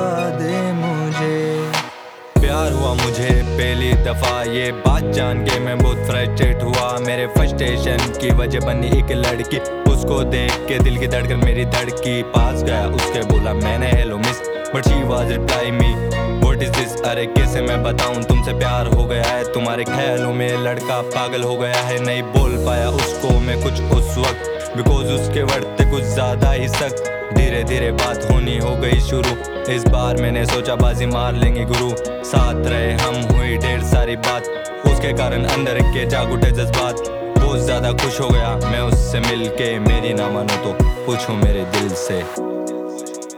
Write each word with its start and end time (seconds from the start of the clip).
पहली 3.97 4.09
दफ़ा, 4.09 4.41
ये 4.53 4.71
बात 4.71 5.03
जान 5.13 5.43
के 5.45 5.59
मैं 5.59 5.77
बहुत 5.77 5.97
फ्रस्ट्रेट 6.07 6.63
हुआ। 6.63 6.97
मेरे 6.99 7.25
फ्रस्ट्रेशन 7.27 7.97
की 8.21 8.29
वजह 8.35 8.59
बनी 8.65 8.87
एक 8.99 9.11
लड़की। 9.13 9.57
उसको 9.91 10.21
देख 10.25 10.51
के 10.67 10.79
दिल 10.79 10.97
की 10.97 11.07
धड़कन 11.07 11.45
मेरी 11.45 11.65
धड़की 11.65 12.21
पास 12.35 12.63
गया। 12.63 12.85
उसके 12.89 13.21
बोला, 13.27 13.53
मैंने 13.55 13.91
hello 13.91 14.17
miss 14.17 14.41
but 14.75 14.87
she 14.87 15.03
was 15.03 15.31
reply 15.31 15.71
me 15.71 15.93
what 16.41 16.63
is 16.63 16.71
this 16.71 17.01
अरे, 17.01 17.25
कैसे 17.27 17.61
मैं 17.61 17.81
बताऊँ? 17.83 18.23
तुमसे 18.23 18.53
प्यार 18.59 18.87
हो 18.87 19.05
गया 19.05 19.23
है, 19.23 19.43
तुम्हारे 19.53 19.83
ख्यालों 19.85 20.33
में 20.33 20.49
लड़का 20.63 21.01
पागल 21.17 21.43
हो 21.43 21.55
गया 21.57 21.81
है। 21.81 21.99
नहीं 22.05 22.21
बोल 22.33 22.57
पाया 22.65 22.89
उसको 22.91 23.39
मैं 23.39 23.61
कुछ 23.63 23.81
उस 23.97 24.17
वक्त 24.17 24.75
बिकॉज़ 24.77 25.11
उसके 25.11 25.43
बढ़ते 25.43 25.89
कुछ 25.91 26.03
ज़्यादा 26.03 26.51
ही 26.51 26.67
सख्त 26.69 27.13
धीरे 27.33 27.63
धीरे 27.63 27.91
बात 27.93 28.27
होनी 28.31 28.57
हो 28.57 28.75
गई 28.75 28.99
शुरू। 29.01 29.31
इस 29.73 29.83
बार 29.85 30.21
मैंने 30.21 30.45
सोचा 30.45 30.75
बाजी 30.75 31.05
मार 31.05 31.35
लेंगे 31.35 31.65
गुरु। 31.65 31.89
साथ 32.25 32.65
रहे 32.65 32.93
हम, 32.93 33.15
हुई 33.31 33.57
ढेर 33.57 33.83
सारी 33.83 34.15
बात। 34.27 34.47
उसके 34.87 35.13
कारण 35.13 35.43
अंदर 35.45 35.81
के 35.83 36.05
जाग 36.09 36.31
उठे 36.33 36.51
जज्बात। 36.51 37.01
बहुत 37.37 37.59
ज़्यादा 37.59 37.91
खुश 37.93 38.19
हो 38.21 38.29
गया 38.29 38.55
मैं 38.63 38.81
उससे 38.81 39.19
मिल 39.19 39.47
के 39.57 39.77
मेरी 39.79 40.13
ना 40.13 40.29
मानो 40.29 40.55
तो 40.63 40.73
पूछो 41.05 41.33
मेरे 41.35 41.63
दिल 41.71 41.89
से। 41.97 42.19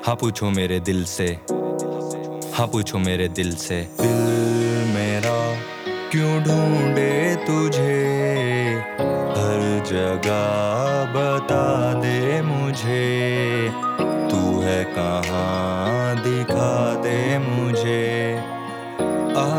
हाँ 0.06 0.16
पूछो 0.16 0.50
मेरे 0.50 0.80
दिल 0.80 1.04
से। 1.06 1.26
हाँ 2.54 2.68
पूछो 2.68 2.98
मेरे 3.00 3.28
दिल 3.30 3.56
से। 3.58 3.82
दिल 4.02 4.94
मेरा 4.96 5.38
क्यों 6.12 6.42
ढूंढे 6.44 7.36
तुझे? 7.46 8.09
जगह 9.84 11.14
बता 11.16 11.94
दे 11.94 12.42
मुझे। 12.42 13.70
तू 14.02 14.62
है 14.62 14.84
कहाँ? 14.84 16.16
दिखा 16.16 16.94
दे 16.96 17.38
मुझे। 17.38 18.08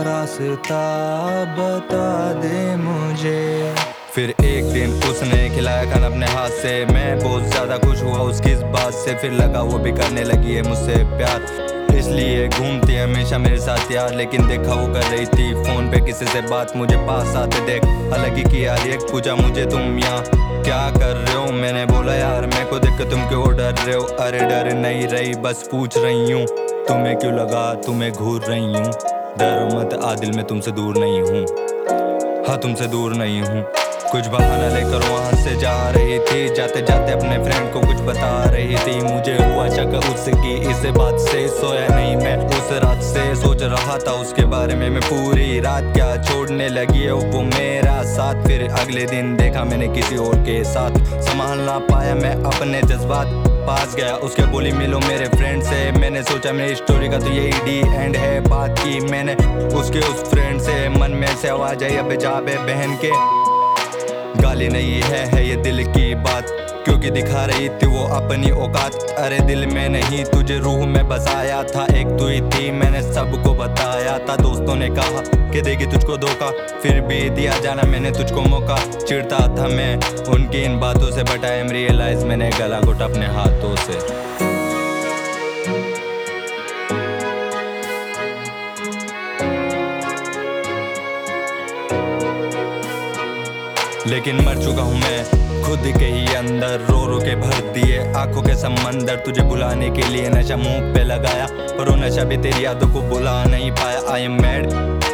रास्ता 0.00 1.44
बता 1.54 2.32
दे 2.32 2.76
मुझे। 2.76 3.74
फिर 4.14 4.30
एक 4.30 4.72
दिन 4.72 4.92
उसने 5.10 5.48
खिलाया 5.56 5.84
खाना 5.92 6.06
अपने 6.06 6.26
हाथ 6.26 6.48
से। 6.48 6.84
मैं 6.84 7.18
बहुत 7.18 7.42
ज़्यादा 7.42 7.78
खुश 7.78 8.02
हुआ 8.02 8.18
उसकी 8.18 8.52
इस 8.52 8.62
बात 8.62 8.92
से। 8.92 9.14
फिर 9.14 9.32
लगा 9.32 9.62
वो 9.62 9.78
भी 9.78 9.92
करने 9.92 10.24
लगी 10.24 10.54
है 10.54 10.62
मुझसे 10.62 11.04
प्यार। 11.16 11.69
इसलिए 12.00 12.48
घूमती 12.48 12.96
हमेशा 12.96 13.38
मेरे 13.38 13.58
साथ 13.60 13.92
यार, 13.92 14.14
लेकिन 14.14 14.48
देखा 14.48 14.74
वो 14.74 14.94
कर 14.94 15.02
रही 15.02 15.26
थी। 15.26 15.54
फ़ोन 15.54 15.90
पे 15.90 16.00
किसी 16.00 16.26
से 16.26 16.40
बात, 16.40 16.76
मुझे 16.76 16.96
पास 16.96 17.36
आते 17.36 17.60
देख। 17.60 17.84
हालाँकि 17.84 18.42
कि 18.42 18.66
यार 18.66 18.88
एक 18.88 19.00
पूछा 19.00 19.34
मुझे 19.34 19.66
तुम 19.66 19.98
यहाँ 19.98 20.24
क्या 20.62 20.90
कर 20.90 21.16
रहे 21.16 21.34
हो? 21.34 21.52
मैंने 21.52 21.84
बोला, 21.86 22.14
यार 22.14 22.46
मैं 22.46 22.66
को 22.68 22.78
देख, 22.78 23.10
तुम 23.10 23.28
क्यों 23.28 23.56
डर 23.56 23.74
रहे 23.74 23.96
हो? 23.96 24.02
अरे, 24.02 24.38
डर 24.38 24.72
नहीं 24.74 25.08
रही, 25.08 25.34
बस 25.34 25.68
पूछ 25.70 25.98
रही 25.98 26.30
हूँ। 26.30 26.46
तुम्हें 26.88 27.16
क्यों 27.16 27.32
लगा? 27.32 27.74
तुम्हें 27.74 28.12
घूर 28.12 28.40
रही 28.40 28.64
हूँ। 28.64 28.92
डरो 29.38 29.78
मत, 29.78 29.94
आदिल, 30.04 30.32
मैं 30.32 30.44
तुमसे 30.44 30.70
दूर 30.70 30.98
नहीं 30.98 31.22
हूँ। 31.22 31.46
हाँ 32.48 32.58
तुमसे 32.58 32.86
दूर 32.86 33.14
नहीं 33.14 33.42
हूँ। 33.42 33.64
कुछ 34.10 34.26
बहाना 34.26 34.68
लेकर 34.68 35.08
वहाँ 35.08 35.32
से 35.32 35.56
जा 35.56 35.90
रही 35.90 36.18
थी। 36.18 36.54
जाते 36.54 36.80
जाते 36.82 37.12
अपने 37.12 37.36
फ्रेंड 37.44 37.72
को 37.72 37.80
कुछ 37.80 38.00
बता 38.00 38.44
रही 38.44 38.76
थी। 38.76 39.00
मुझे 39.00 39.34
हुआ 39.34 39.68
शक 39.68 39.94
उसकी 40.12 40.54
इस 40.70 40.84
बात 40.96 41.18
से। 41.20 41.46
सोया 41.48 41.86
नहीं 41.88 42.16
मैं 42.16 42.36
उस 42.46 42.72
रात 42.84 43.02
से। 43.02 43.34
सोच 43.36 43.62
रहा 43.62 43.98
था 43.98 44.12
उसके 44.12 44.44
बारे 44.44 44.74
में 44.74 44.88
मैं 44.90 45.00
पूरी 45.00 45.60
रात 45.60 45.84
क्या 45.94 46.16
छोड़ने 46.22 46.68
लगी 46.68 46.98
है। 46.98 47.12
वो 47.12 47.42
मेरा 47.42 48.02
साथ। 48.02 48.42
फिर 48.46 48.68
अगले 48.70 49.04
दिन 49.04 49.36
देखा 49.36 49.64
मैंने 49.64 49.88
किसी 49.88 50.16
और 50.16 50.34
के 50.38 50.64
साथ। 50.64 50.96
संभाल 51.20 51.58
ना 51.58 51.78
पाया 51.78 52.14
मैं 52.14 52.34
अपने 52.44 52.80
जज्बात। 52.82 53.26
पास 53.66 53.94
गया 53.96 54.14
उसके 54.14 54.42
बोली, 54.42 54.72
मिलो 54.72 54.98
मेरे 54.98 55.26
फ्रेंड 55.26 55.62
से। 55.62 55.90
मैंने 55.92 56.22
सोचा 56.22 56.52
मेरी 56.52 56.74
स्टोरी 56.74 57.08
का 57.08 57.18
तो 57.18 57.30
यही 57.30 57.52
डी 57.52 57.78
एंड 57.78 58.16
है। 58.16 58.40
बात 58.40 58.78
की 58.78 59.00
मैंने 59.00 59.34
उसके 59.76 59.98
उस 59.98 60.30
फ्रेंड 60.30 60.60
से। 60.60 60.88
मन 60.88 61.10
में 61.10 61.36
से 61.36 61.48
आवाज़ 61.48 61.84
आई 61.84 61.96
अब 61.96 62.14
जाबे 62.14 62.56
बहन 62.56 62.98
के। 63.04 63.49
गाली 64.36 64.68
नहीं 64.68 65.02
है 65.02 65.26
है 65.26 65.48
ये 65.48 65.56
दिल 65.56 65.84
की 65.84 66.14
बात। 66.14 66.46
क्योंकि 66.84 67.10
दिखा 67.10 67.44
रही 67.44 67.68
थी 67.68 67.86
वो 67.86 68.06
अपनी 68.06 68.50
औकात। 68.50 68.94
अरे 68.94 69.40
दिल 69.40 69.66
में 69.66 69.88
नहीं, 69.88 70.24
तुझे 70.24 70.58
रूह 70.58 70.86
में 70.86 71.08
बसाया 71.08 71.62
था। 71.62 71.86
एक 71.96 72.06
तू 72.18 72.28
ही 72.28 72.40
थी, 72.40 72.70
मैंने 72.70 73.02
सबको 73.02 73.54
बताया 73.54 74.18
था। 74.18 74.36
दोस्तों 74.36 74.76
ने 74.76 74.88
कहा 74.88 75.50
कि 75.50 75.60
देगी 75.60 75.86
तुझको 75.86 76.16
धोखा। 76.16 76.50
फिर 76.50 77.00
भी 77.00 77.30
दिया 77.30 77.58
जाना 77.58 77.82
मैंने 77.82 78.10
तुझको 78.10 78.42
मौका। 78.42 78.78
चिढ़ता 79.08 79.38
था 79.38 79.68
मैं 79.68 79.96
उनकी 80.28 80.62
इन 80.62 80.80
बातों 80.80 81.10
से 81.10 81.22
बट 81.22 81.44
आई 81.44 81.58
एम 81.58 81.70
रियलाइज़ 81.70 82.24
मैंने 82.24 82.50
गला 82.58 82.80
घुटा 82.80 83.04
अपने 83.04 83.26
हाथों 83.26 83.76
से। 83.76 84.59
लेकिन 94.06 94.36
मर 94.36 94.62
चुका 94.64 94.82
हूँ 94.82 95.00
मैं। 95.00 95.24
खुद 95.62 95.82
के 95.98 96.04
ही 96.04 96.34
अंदर 96.34 96.86
रो 96.90 97.06
रो 97.06 97.18
के 97.18 97.34
भर 97.36 97.60
दिए। 97.72 97.98
आँखों 98.12 98.42
के 98.42 98.54
समंदर 98.54 99.16
तुझे 99.16 99.42
बुलाने 99.42 99.90
के 99.90 100.08
लिए 100.08 100.28
नशा 100.28 100.56
मुँह 100.56 100.94
पे 100.94 101.04
लगाया। 101.04 101.46
पर 101.46 101.88
वो 101.90 101.96
नशा 101.96 102.24
भी 102.24 102.36
तेरी 102.36 102.64
यादों 102.64 102.88
को 102.88 103.00
बुला 103.00 103.44
नहीं 103.44 103.70
पाया। 103.70 104.00
आई 104.12 104.22
एम 104.22 104.40
मैड 104.42 104.66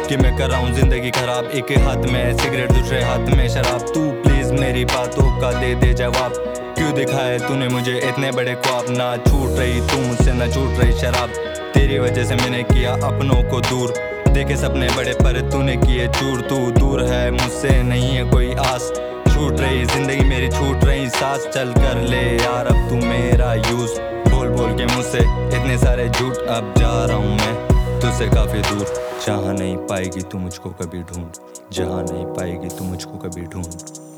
कि 0.07 0.17
मैं 0.17 0.37
कर 0.37 0.49
रहा 0.49 0.59
हूँ 0.59 0.73
ज़िंदगी 0.73 1.11
खराब। 1.11 1.45
एक 1.45 1.71
हाथ 1.77 1.95
में 1.95 2.37
सिगरेट, 2.37 2.71
दूसरे 2.71 3.03
हाथ 3.03 3.35
में 3.37 3.47
शराब। 3.49 3.79
तू 3.79 4.09
प्लीज़ 4.11 4.53
मेरी 4.53 4.85
बातों 4.85 5.41
का 5.41 5.51
दे 5.51 5.75
दे 5.75 5.93
जवाब। 5.93 6.33
क्यों 6.77 6.93
दिखाए 6.93 7.37
तूने 7.39 7.67
मुझे 7.67 7.97
इतने 7.97 8.31
बड़े 8.31 8.55
ख्वाब? 8.55 8.85
ना 8.89 9.15
छूट 9.17 9.59
रही 9.59 9.81
तू 9.81 9.97
मुझसे, 9.97 10.33
ना 10.33 10.47
छूट 10.47 10.79
रही 10.79 10.99
शराब। 10.99 11.29
तेरी 11.73 11.99
वजह 11.99 12.23
से 12.23 12.35
मैंने 12.35 12.63
किया 12.63 12.93
अपनों 12.93 13.43
को 13.43 13.61
दूर। 13.61 13.93
देखे 14.37 14.55
सपने 14.55 14.87
बड़े, 14.87 15.13
पर 15.13 15.39
तूने 15.51 15.75
किए 15.75 16.07
चूर। 16.07 16.41
तू 16.41 16.57
दूर 16.71 17.01
है, 17.03 17.29
मुझसे 17.31 17.71
नहीं 17.83 18.09
है 18.09 18.23
कोई 18.31 18.53
आस। 18.63 18.91
छूट 19.27 19.59
रही 19.59 19.85
ज़िंदगी 19.85 20.23
मेरी, 20.23 20.49
छूट 20.49 20.83
रही 20.83 21.07
सांस। 21.09 21.47
चल 21.53 21.71
कर 21.73 22.01
ले 22.01 22.21
यार, 22.37 22.67
अब 22.67 22.89
तू 22.89 22.95
मेरा 23.05 23.53
यूज़। 23.53 23.95
बोल 24.29 24.47
बोल 24.49 24.73
के 24.77 24.85
मुझसे 24.85 25.19
इतने 25.57 25.77
सारे 25.77 26.07
झूठ, 26.09 26.37
अब 26.37 26.73
जा 26.77 27.05
रहा 27.05 27.17
हूँ 27.17 27.31
मैं 27.37 27.99
तुझसे 28.01 28.27
काफ़ी 28.27 28.59
दूर। 28.59 28.93
जहाँ 29.25 29.53
नहीं 29.53 29.75
पाएगी 29.87 30.21
तू 30.21 30.37
मुझको 30.37 30.69
कभी 30.81 31.01
ढूंढ। 31.03 31.39
जहाँ 31.73 32.03
नहीं 32.03 32.25
पाएगी 32.35 32.69
तू 32.77 32.83
मुझको 32.83 33.17
कभी 33.17 33.45
ढूंढ। 33.45 33.65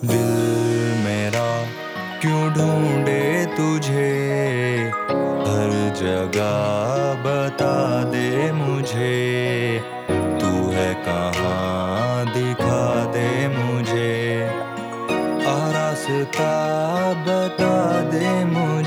दिल 0.06 0.98
मेरा 1.06 1.46
क्यों 2.22 2.42
ढूंढे 2.54 3.46
तुझे? 3.56 4.12
हर 5.48 5.72
जगह 5.96 7.24
बता 7.24 8.04
दे 8.12 8.52
मुझे। 8.52 9.99
demon. 18.12 18.79